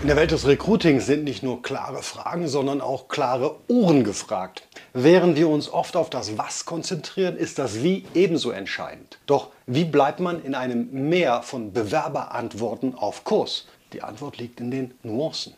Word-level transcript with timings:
In 0.00 0.06
der 0.06 0.16
Welt 0.16 0.30
des 0.30 0.46
Recruitings 0.46 1.04
sind 1.04 1.24
nicht 1.24 1.42
nur 1.42 1.60
klare 1.60 2.02
Fragen, 2.02 2.48
sondern 2.48 2.80
auch 2.80 3.08
klare 3.08 3.56
Ohren 3.68 4.02
gefragt. 4.02 4.66
Während 4.94 5.36
wir 5.36 5.46
uns 5.46 5.68
oft 5.68 5.94
auf 5.94 6.08
das 6.08 6.38
Was 6.38 6.64
konzentrieren, 6.64 7.36
ist 7.36 7.58
das 7.58 7.82
Wie 7.82 8.06
ebenso 8.14 8.50
entscheidend. 8.50 9.18
Doch 9.26 9.48
wie 9.66 9.84
bleibt 9.84 10.18
man 10.18 10.42
in 10.42 10.54
einem 10.54 10.88
Meer 11.10 11.42
von 11.42 11.74
Bewerberantworten 11.74 12.94
auf 12.94 13.24
Kurs? 13.24 13.66
Die 13.92 14.02
Antwort 14.02 14.38
liegt 14.38 14.58
in 14.58 14.70
den 14.70 14.94
Nuancen. 15.02 15.52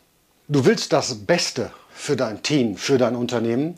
Du 0.49 0.65
willst 0.65 0.91
das 0.91 1.15
Beste 1.15 1.71
für 1.89 2.17
dein 2.17 2.43
Team, 2.43 2.75
für 2.75 2.97
dein 2.97 3.15
Unternehmen, 3.15 3.77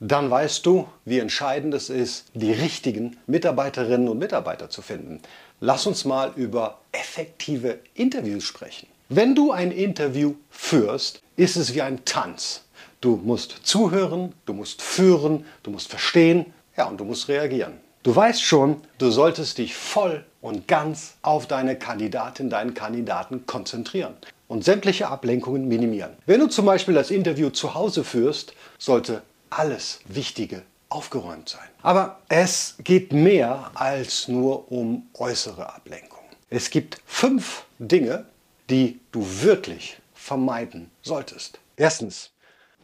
dann 0.00 0.30
weißt 0.30 0.64
du, 0.64 0.88
wie 1.04 1.18
entscheidend 1.18 1.74
es 1.74 1.90
ist, 1.90 2.28
die 2.32 2.52
richtigen 2.52 3.18
Mitarbeiterinnen 3.26 4.08
und 4.08 4.18
Mitarbeiter 4.18 4.70
zu 4.70 4.80
finden. 4.80 5.20
Lass 5.60 5.86
uns 5.86 6.06
mal 6.06 6.32
über 6.34 6.78
effektive 6.92 7.80
Interviews 7.92 8.44
sprechen. 8.44 8.86
Wenn 9.10 9.34
du 9.34 9.52
ein 9.52 9.70
Interview 9.70 10.34
führst, 10.50 11.22
ist 11.36 11.56
es 11.56 11.72
wie 11.74 11.80
ein 11.80 12.04
Tanz. 12.04 12.64
Du 13.00 13.16
musst 13.16 13.60
zuhören, 13.62 14.34
du 14.44 14.52
musst 14.52 14.82
führen, 14.82 15.46
du 15.62 15.70
musst 15.70 15.88
verstehen, 15.88 16.52
ja, 16.76 16.84
und 16.84 17.00
du 17.00 17.04
musst 17.04 17.26
reagieren. 17.28 17.72
Du 18.02 18.14
weißt 18.14 18.42
schon, 18.42 18.82
du 18.98 19.10
solltest 19.10 19.56
dich 19.56 19.74
voll 19.74 20.26
und 20.42 20.68
ganz 20.68 21.14
auf 21.22 21.46
deine 21.46 21.78
Kandidatin, 21.78 22.50
deinen 22.50 22.74
Kandidaten 22.74 23.46
konzentrieren 23.46 24.12
und 24.46 24.62
sämtliche 24.62 25.08
Ablenkungen 25.08 25.68
minimieren. 25.68 26.12
Wenn 26.26 26.40
du 26.40 26.46
zum 26.48 26.66
Beispiel 26.66 26.92
das 26.92 27.10
Interview 27.10 27.48
zu 27.48 27.72
Hause 27.72 28.04
führst, 28.04 28.52
sollte 28.76 29.22
alles 29.48 30.00
Wichtige 30.04 30.64
aufgeräumt 30.90 31.48
sein. 31.48 31.68
Aber 31.80 32.18
es 32.28 32.74
geht 32.84 33.14
mehr 33.14 33.70
als 33.72 34.28
nur 34.28 34.70
um 34.70 35.06
äußere 35.14 35.74
Ablenkung. 35.74 36.18
Es 36.50 36.68
gibt 36.68 37.00
fünf 37.06 37.64
Dinge, 37.78 38.26
die 38.70 39.00
du 39.12 39.24
wirklich 39.42 39.98
vermeiden 40.14 40.90
solltest. 41.02 41.60
Erstens, 41.76 42.32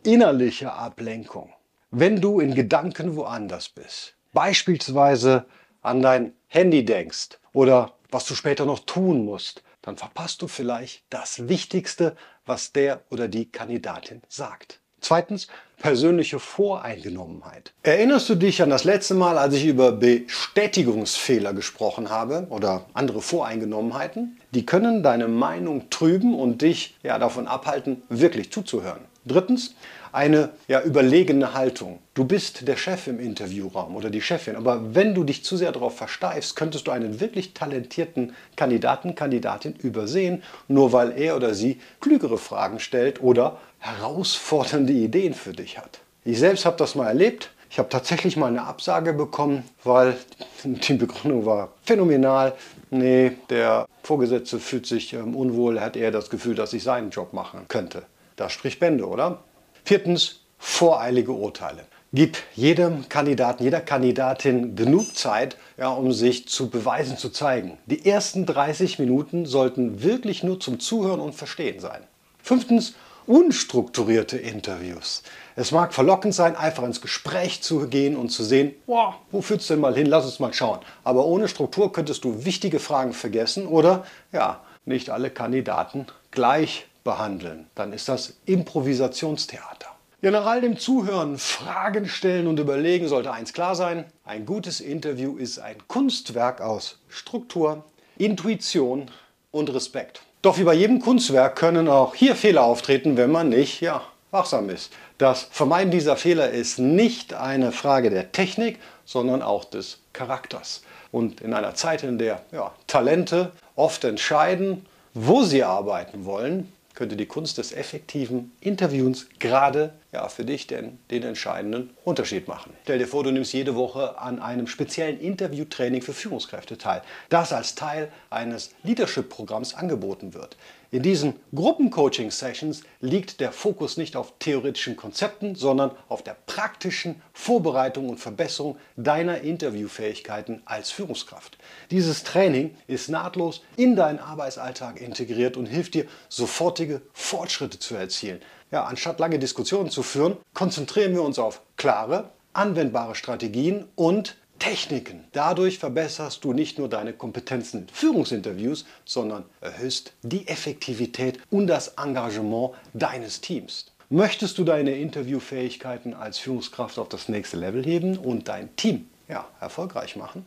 innerliche 0.02 0.72
Ablenkung. 0.72 1.52
Wenn 1.90 2.20
du 2.20 2.40
in 2.40 2.54
Gedanken 2.54 3.16
woanders 3.16 3.68
bist, 3.68 4.14
beispielsweise 4.32 5.46
an 5.82 6.02
dein 6.02 6.32
Handy 6.48 6.84
denkst 6.84 7.38
oder 7.52 7.94
was 8.10 8.26
du 8.26 8.34
später 8.34 8.64
noch 8.64 8.80
tun 8.80 9.24
musst, 9.24 9.62
dann 9.82 9.96
verpasst 9.96 10.40
du 10.40 10.48
vielleicht 10.48 11.04
das 11.10 11.48
Wichtigste, 11.48 12.16
was 12.46 12.72
der 12.72 13.02
oder 13.10 13.28
die 13.28 13.50
Kandidatin 13.50 14.22
sagt. 14.28 14.80
Zweitens, 15.04 15.48
persönliche 15.76 16.38
Voreingenommenheit. 16.38 17.74
Erinnerst 17.82 18.30
du 18.30 18.36
dich 18.36 18.62
an 18.62 18.70
das 18.70 18.84
letzte 18.84 19.12
Mal, 19.12 19.36
als 19.36 19.52
ich 19.52 19.66
über 19.66 19.92
Bestätigungsfehler 19.92 21.52
gesprochen 21.52 22.08
habe 22.08 22.46
oder 22.48 22.86
andere 22.94 23.20
Voreingenommenheiten? 23.20 24.38
Die 24.52 24.64
können 24.64 25.02
deine 25.02 25.28
Meinung 25.28 25.90
trüben 25.90 26.34
und 26.34 26.62
dich 26.62 26.96
ja, 27.02 27.18
davon 27.18 27.46
abhalten, 27.46 28.02
wirklich 28.08 28.50
zuzuhören. 28.50 29.02
Drittens, 29.26 29.74
eine 30.12 30.50
ja, 30.68 30.80
überlegene 30.82 31.54
Haltung. 31.54 31.98
Du 32.14 32.24
bist 32.24 32.68
der 32.68 32.76
Chef 32.76 33.08
im 33.08 33.18
Interviewraum 33.18 33.96
oder 33.96 34.10
die 34.10 34.20
Chefin, 34.20 34.54
aber 34.54 34.94
wenn 34.94 35.14
du 35.14 35.24
dich 35.24 35.44
zu 35.44 35.56
sehr 35.56 35.72
darauf 35.72 35.96
versteifst, 35.96 36.54
könntest 36.56 36.86
du 36.86 36.92
einen 36.92 37.20
wirklich 37.20 37.52
talentierten 37.54 38.34
Kandidaten, 38.54 39.14
Kandidatin 39.14 39.74
übersehen, 39.74 40.42
nur 40.68 40.92
weil 40.92 41.18
er 41.18 41.36
oder 41.36 41.54
sie 41.54 41.80
klügere 42.00 42.38
Fragen 42.38 42.78
stellt 42.78 43.22
oder 43.22 43.58
herausfordernde 43.80 44.92
Ideen 44.92 45.34
für 45.34 45.52
dich 45.52 45.78
hat. 45.78 46.00
Ich 46.24 46.38
selbst 46.38 46.64
habe 46.64 46.76
das 46.76 46.94
mal 46.94 47.08
erlebt. 47.08 47.50
Ich 47.68 47.78
habe 47.78 47.88
tatsächlich 47.88 48.36
mal 48.36 48.46
eine 48.46 48.62
Absage 48.62 49.14
bekommen, 49.14 49.64
weil 49.82 50.16
die 50.64 50.94
Begründung 50.94 51.44
war 51.44 51.72
phänomenal. 51.82 52.52
Nee, 52.90 53.32
der 53.50 53.88
Vorgesetzte 54.04 54.60
fühlt 54.60 54.86
sich 54.86 55.12
ähm, 55.12 55.34
unwohl, 55.34 55.80
hat 55.80 55.96
eher 55.96 56.12
das 56.12 56.30
Gefühl, 56.30 56.54
dass 56.54 56.72
ich 56.72 56.84
seinen 56.84 57.10
Job 57.10 57.32
machen 57.32 57.62
könnte. 57.66 58.04
Das 58.36 58.52
spricht 58.52 58.80
Bände, 58.80 59.06
oder? 59.06 59.44
Viertens, 59.84 60.40
voreilige 60.58 61.32
Urteile. 61.32 61.84
Gib 62.12 62.38
jedem 62.54 63.08
Kandidaten, 63.08 63.64
jeder 63.64 63.80
Kandidatin 63.80 64.76
genug 64.76 65.16
Zeit, 65.16 65.56
ja, 65.76 65.88
um 65.88 66.12
sich 66.12 66.46
zu 66.48 66.70
beweisen, 66.70 67.16
zu 67.18 67.28
zeigen. 67.28 67.76
Die 67.86 68.06
ersten 68.06 68.46
30 68.46 69.00
Minuten 69.00 69.46
sollten 69.46 70.02
wirklich 70.02 70.44
nur 70.44 70.60
zum 70.60 70.78
Zuhören 70.78 71.20
und 71.20 71.34
Verstehen 71.34 71.80
sein. 71.80 72.04
Fünftens, 72.40 72.94
unstrukturierte 73.26 74.36
Interviews. 74.36 75.22
Es 75.56 75.72
mag 75.72 75.92
verlockend 75.92 76.34
sein, 76.34 76.56
einfach 76.56 76.84
ins 76.84 77.00
Gespräch 77.00 77.62
zu 77.62 77.88
gehen 77.88 78.16
und 78.16 78.28
zu 78.28 78.44
sehen, 78.44 78.74
wow, 78.86 79.14
wo 79.30 79.40
führt 79.40 79.62
es 79.62 79.66
denn 79.66 79.80
mal 79.80 79.94
hin, 79.94 80.06
lass 80.06 80.24
uns 80.24 80.38
mal 80.38 80.52
schauen. 80.52 80.80
Aber 81.02 81.24
ohne 81.26 81.48
Struktur 81.48 81.92
könntest 81.92 82.24
du 82.24 82.44
wichtige 82.44 82.78
Fragen 82.78 83.12
vergessen 83.12 83.66
oder 83.66 84.04
ja, 84.32 84.60
nicht 84.84 85.10
alle 85.10 85.30
Kandidaten 85.30 86.06
gleich 86.30 86.86
behandeln. 87.04 87.66
Dann 87.74 87.92
ist 87.92 88.08
das 88.08 88.34
Improvisationstheater. 88.46 89.88
Ja, 90.22 90.30
nach 90.30 90.46
all 90.46 90.62
dem 90.62 90.78
Zuhören, 90.78 91.36
Fragen 91.36 92.08
stellen 92.08 92.46
und 92.46 92.58
überlegen 92.58 93.08
sollte 93.08 93.30
eins 93.30 93.52
klar 93.52 93.76
sein. 93.76 94.06
Ein 94.24 94.46
gutes 94.46 94.80
Interview 94.80 95.36
ist 95.36 95.58
ein 95.58 95.76
Kunstwerk 95.86 96.62
aus 96.62 96.98
Struktur, 97.08 97.84
Intuition 98.16 99.10
und 99.50 99.72
Respekt. 99.74 100.22
Doch 100.40 100.58
wie 100.58 100.64
bei 100.64 100.74
jedem 100.74 101.00
Kunstwerk 101.00 101.56
können 101.56 101.88
auch 101.88 102.14
hier 102.14 102.36
Fehler 102.36 102.64
auftreten, 102.64 103.16
wenn 103.18 103.30
man 103.30 103.50
nicht 103.50 103.82
ja, 103.82 104.02
wachsam 104.30 104.70
ist. 104.70 104.92
Das 105.18 105.46
Vermeiden 105.50 105.90
dieser 105.90 106.16
Fehler 106.16 106.50
ist 106.50 106.78
nicht 106.78 107.34
eine 107.34 107.70
Frage 107.70 108.10
der 108.10 108.32
Technik, 108.32 108.78
sondern 109.04 109.42
auch 109.42 109.64
des 109.64 109.98
Charakters. 110.12 110.82
Und 111.12 111.40
in 111.40 111.54
einer 111.54 111.74
Zeit, 111.74 112.02
in 112.02 112.18
der 112.18 112.42
ja, 112.50 112.72
Talente 112.86 113.52
oft 113.76 114.04
entscheiden, 114.04 114.86
wo 115.12 115.44
sie 115.44 115.62
arbeiten 115.62 116.24
wollen, 116.24 116.72
könnte 116.94 117.16
die 117.16 117.26
Kunst 117.26 117.58
des 117.58 117.72
effektiven 117.72 118.52
Interviews 118.60 119.26
gerade 119.38 119.92
ja, 120.14 120.28
für 120.28 120.44
dich 120.44 120.68
denn 120.68 120.98
den 121.10 121.24
entscheidenden 121.24 121.90
Unterschied 122.04 122.46
machen. 122.46 122.72
Stell 122.84 122.98
dir 122.98 123.08
vor, 123.08 123.24
du 123.24 123.32
nimmst 123.32 123.52
jede 123.52 123.74
Woche 123.74 124.16
an 124.18 124.38
einem 124.38 124.68
speziellen 124.68 125.18
Interviewtraining 125.18 126.02
für 126.02 126.14
Führungskräfte 126.14 126.78
teil, 126.78 127.02
das 127.28 127.52
als 127.52 127.74
Teil 127.74 128.12
eines 128.30 128.70
Leadership-Programms 128.84 129.74
angeboten 129.74 130.32
wird. 130.32 130.56
In 130.92 131.02
diesen 131.02 131.34
Gruppencoaching-Sessions 131.52 132.84
liegt 133.00 133.40
der 133.40 133.50
Fokus 133.50 133.96
nicht 133.96 134.14
auf 134.14 134.34
theoretischen 134.38 134.94
Konzepten, 134.94 135.56
sondern 135.56 135.90
auf 136.08 136.22
der 136.22 136.36
praktischen 136.46 137.20
Vorbereitung 137.32 138.08
und 138.08 138.20
Verbesserung 138.20 138.78
deiner 138.94 139.40
Interviewfähigkeiten 139.40 140.62
als 140.66 140.92
Führungskraft. 140.92 141.58
Dieses 141.90 142.22
Training 142.22 142.76
ist 142.86 143.08
nahtlos 143.08 143.62
in 143.76 143.96
deinen 143.96 144.20
Arbeitsalltag 144.20 145.00
integriert 145.00 145.56
und 145.56 145.66
hilft 145.66 145.94
dir, 145.94 146.06
sofortige 146.28 147.02
Fortschritte 147.12 147.80
zu 147.80 147.96
erzielen. 147.96 148.40
Ja, 148.74 148.86
anstatt 148.86 149.20
lange 149.20 149.38
Diskussionen 149.38 149.88
zu 149.88 150.02
führen, 150.02 150.36
konzentrieren 150.52 151.14
wir 151.14 151.22
uns 151.22 151.38
auf 151.38 151.60
klare, 151.76 152.30
anwendbare 152.54 153.14
Strategien 153.14 153.84
und 153.94 154.34
Techniken. 154.58 155.22
Dadurch 155.30 155.78
verbesserst 155.78 156.42
du 156.42 156.52
nicht 156.52 156.76
nur 156.76 156.88
deine 156.88 157.12
Kompetenzen 157.12 157.82
in 157.82 157.88
Führungsinterviews, 157.88 158.84
sondern 159.04 159.44
erhöhst 159.60 160.12
die 160.22 160.48
Effektivität 160.48 161.38
und 161.52 161.68
das 161.68 161.94
Engagement 161.98 162.72
deines 162.94 163.40
Teams. 163.40 163.92
Möchtest 164.10 164.58
du 164.58 164.64
deine 164.64 164.96
Interviewfähigkeiten 164.96 166.12
als 166.12 166.38
Führungskraft 166.38 166.98
auf 166.98 167.08
das 167.08 167.28
nächste 167.28 167.56
Level 167.56 167.84
heben 167.84 168.18
und 168.18 168.48
dein 168.48 168.74
Team 168.74 169.08
ja, 169.28 169.46
erfolgreich 169.60 170.16
machen? 170.16 170.46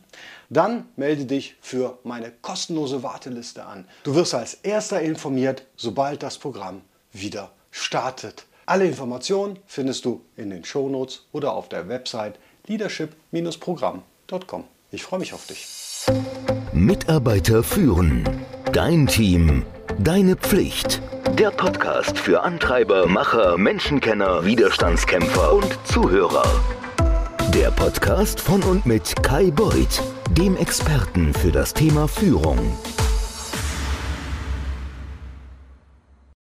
Dann 0.50 0.86
melde 0.96 1.24
dich 1.24 1.56
für 1.62 1.98
meine 2.04 2.30
kostenlose 2.42 3.02
Warteliste 3.02 3.64
an. 3.64 3.88
Du 4.02 4.14
wirst 4.14 4.34
als 4.34 4.52
erster 4.52 5.00
informiert, 5.00 5.64
sobald 5.76 6.22
das 6.22 6.36
Programm 6.36 6.82
wieder 7.10 7.52
startet. 7.78 8.46
Alle 8.66 8.86
Informationen 8.86 9.58
findest 9.66 10.04
du 10.04 10.20
in 10.36 10.50
den 10.50 10.64
Shownotes 10.64 11.24
oder 11.32 11.52
auf 11.52 11.68
der 11.68 11.88
Website 11.88 12.38
leadership-programm.com. 12.66 14.64
Ich 14.90 15.02
freue 15.02 15.20
mich 15.20 15.32
auf 15.32 15.46
dich. 15.46 15.66
Mitarbeiter 16.72 17.62
führen. 17.62 18.24
Dein 18.72 19.06
Team. 19.06 19.64
Deine 19.98 20.36
Pflicht. 20.36 21.00
Der 21.38 21.50
Podcast 21.50 22.18
für 22.18 22.42
Antreiber, 22.42 23.06
Macher, 23.06 23.56
Menschenkenner, 23.58 24.44
Widerstandskämpfer 24.44 25.52
und 25.54 25.78
Zuhörer. 25.84 26.44
Der 27.54 27.70
Podcast 27.70 28.40
von 28.40 28.62
und 28.62 28.86
mit 28.86 29.22
Kai 29.22 29.50
Beuth, 29.50 30.02
dem 30.30 30.56
Experten 30.56 31.32
für 31.32 31.50
das 31.50 31.72
Thema 31.74 32.06
Führung. 32.06 32.58